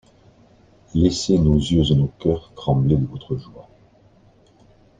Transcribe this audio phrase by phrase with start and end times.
[0.95, 3.69] Laissez nos yeux et nos cœurs trembler de votre joie.